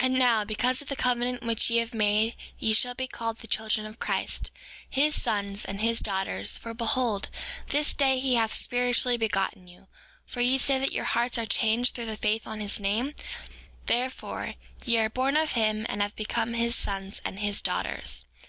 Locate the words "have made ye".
1.76-2.72